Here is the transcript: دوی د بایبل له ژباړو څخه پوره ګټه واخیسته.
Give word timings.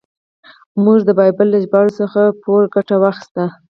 دوی 0.85 0.99
د 1.05 1.09
بایبل 1.19 1.47
له 1.51 1.59
ژباړو 1.63 1.97
څخه 1.99 2.21
پوره 2.41 2.67
ګټه 2.75 2.95
واخیسته. 2.99 3.43